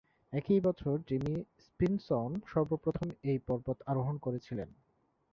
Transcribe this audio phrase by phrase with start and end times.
[0.33, 1.35] একই বছর Jimmy
[1.67, 4.69] Simpson সর্বপ্রথম এই পর্বত আরোহণ করেছিলেন।